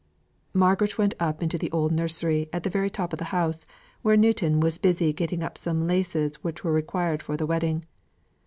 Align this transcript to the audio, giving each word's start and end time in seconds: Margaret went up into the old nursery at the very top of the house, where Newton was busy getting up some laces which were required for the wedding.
Margaret 0.55 0.97
went 0.97 1.13
up 1.19 1.43
into 1.43 1.59
the 1.59 1.69
old 1.69 1.91
nursery 1.91 2.49
at 2.51 2.63
the 2.63 2.71
very 2.71 2.89
top 2.89 3.13
of 3.13 3.19
the 3.19 3.25
house, 3.25 3.67
where 4.01 4.17
Newton 4.17 4.59
was 4.59 4.79
busy 4.79 5.13
getting 5.13 5.43
up 5.43 5.59
some 5.59 5.85
laces 5.85 6.43
which 6.43 6.63
were 6.63 6.73
required 6.73 7.21
for 7.21 7.37
the 7.37 7.45
wedding. 7.45 7.85